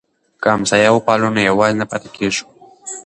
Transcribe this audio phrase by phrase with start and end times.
[0.41, 2.45] که همسایه وپالو نو یوازې نه پاتې کیږو.